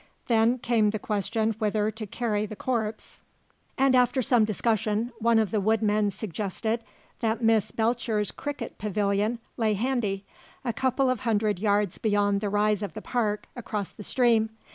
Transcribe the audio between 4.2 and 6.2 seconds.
some discussion one of the woodmen